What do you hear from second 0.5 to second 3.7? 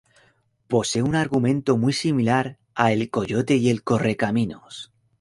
Posee un argumento muy similar a El Coyote y